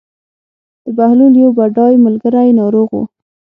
د 0.83 0.85
بهلول 0.97 1.33
یو 1.43 1.51
بډای 1.57 1.93
ملګری 2.05 2.49
ناروغ 2.59 2.89
و. 2.93 3.01